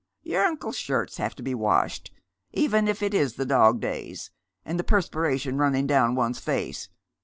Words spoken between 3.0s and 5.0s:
it is the dog days, and the